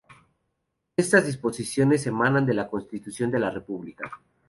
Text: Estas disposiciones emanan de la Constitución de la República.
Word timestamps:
Estas 0.97 1.27
disposiciones 1.27 2.07
emanan 2.07 2.47
de 2.47 2.55
la 2.55 2.67
Constitución 2.67 3.29
de 3.29 3.37
la 3.37 3.51
República. 3.51 4.09